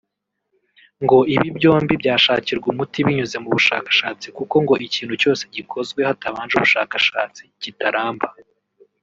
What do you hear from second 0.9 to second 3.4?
ngo ibi byombi byashakirwa umuti binyuze